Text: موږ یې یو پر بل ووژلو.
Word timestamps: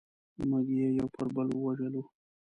موږ 0.49 0.67
یې 0.79 0.87
یو 0.99 1.07
پر 1.15 1.27
بل 1.35 1.47
ووژلو. 1.53 2.03